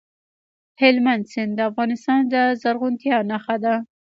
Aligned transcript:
هلمند 0.81 1.23
سیند 1.31 1.51
د 1.55 1.59
افغانستان 1.69 2.21
د 2.33 2.35
زرغونتیا 2.61 3.17
نښه 3.29 3.55
ده. 3.63 3.75